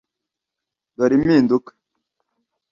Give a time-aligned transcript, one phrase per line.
[0.97, 1.71] Dore impinduka.